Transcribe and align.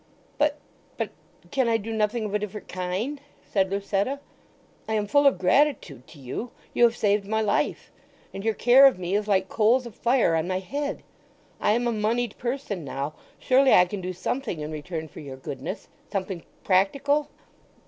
"But—but—can 0.39 1.69
I 1.69 1.77
do 1.77 1.93
nothing 1.93 2.25
of 2.25 2.33
a 2.33 2.39
different 2.39 2.67
kind?" 2.67 3.21
said 3.45 3.69
Lucetta. 3.69 4.19
"I 4.89 4.95
am 4.95 5.05
full 5.05 5.27
of 5.27 5.37
gratitude 5.37 6.07
to 6.07 6.19
you—you 6.19 6.83
have 6.83 6.97
saved 6.97 7.27
my 7.27 7.39
life. 7.39 7.91
And 8.33 8.43
your 8.43 8.55
care 8.55 8.87
of 8.87 8.97
me 8.97 9.13
is 9.15 9.27
like 9.27 9.47
coals 9.47 9.85
of 9.85 9.93
fire 9.93 10.33
on 10.33 10.47
my 10.47 10.57
head! 10.57 11.03
I 11.59 11.73
am 11.73 11.85
a 11.85 11.91
monied 11.91 12.35
person 12.39 12.83
now. 12.83 13.13
Surely 13.37 13.73
I 13.75 13.85
can 13.85 14.01
do 14.01 14.11
something 14.11 14.59
in 14.59 14.71
return 14.71 15.07
for 15.07 15.19
your 15.19 15.37
goodness—something 15.37 16.45
practical?" 16.63 17.29